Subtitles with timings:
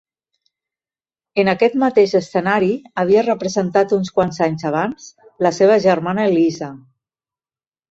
[1.43, 2.71] En aquest mateix escenari,
[3.03, 5.13] havia representat uns quants anys abans
[5.49, 6.75] la seva germana Elisa.